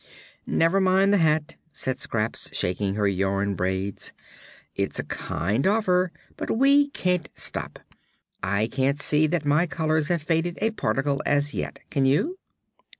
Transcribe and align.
"Never 0.47 0.81
mind 0.81 1.13
the 1.13 1.17
hat," 1.19 1.57
said 1.71 1.99
Scraps, 1.99 2.49
shaking 2.57 2.95
her 2.95 3.07
yarn 3.07 3.53
braids; 3.53 4.13
"it's 4.75 4.97
a 4.97 5.03
kind 5.03 5.67
offer, 5.67 6.11
but 6.37 6.57
we 6.57 6.89
can't 6.89 7.29
stop. 7.35 7.77
I 8.41 8.65
can't 8.65 8.99
see 8.99 9.27
that 9.27 9.45
my 9.45 9.67
colors 9.67 10.07
have 10.07 10.23
faded 10.23 10.57
a 10.59 10.71
particle, 10.71 11.21
as 11.23 11.53
yet; 11.53 11.81
can 11.91 12.07
you?" 12.07 12.39